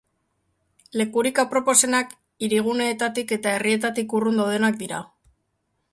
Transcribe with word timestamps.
Lekurik 1.01 1.41
aproposenak 1.43 2.15
hiriguneetatik 2.47 3.35
eta 3.39 3.55
herrietatik 3.59 4.17
urrun 4.21 4.43
daudenak 4.45 4.81
dira. 4.85 5.07